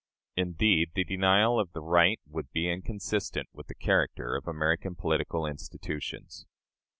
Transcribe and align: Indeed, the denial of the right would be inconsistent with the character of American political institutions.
Indeed, 0.35 0.93
the 0.95 1.03
denial 1.03 1.59
of 1.59 1.73
the 1.73 1.79
right 1.79 2.19
would 2.25 2.51
be 2.51 2.67
inconsistent 2.71 3.49
with 3.53 3.67
the 3.67 3.75
character 3.75 4.35
of 4.35 4.47
American 4.47 4.95
political 4.95 5.45
institutions. 5.45 6.47